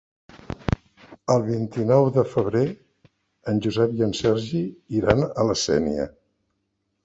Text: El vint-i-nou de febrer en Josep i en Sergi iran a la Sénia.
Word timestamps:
El 1.33 1.43
vint-i-nou 1.49 2.07
de 2.15 2.23
febrer 2.31 2.63
en 3.53 3.61
Josep 3.69 3.95
i 4.03 4.09
en 4.09 4.19
Sergi 4.23 4.65
iran 5.03 5.25
a 5.31 5.49
la 5.53 5.61
Sénia. 5.69 6.11